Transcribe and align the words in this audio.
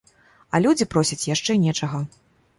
А 0.53 0.61
людзі 0.67 0.87
просяць 0.95 1.21
яшчэ 1.35 1.59
нечага. 1.69 2.03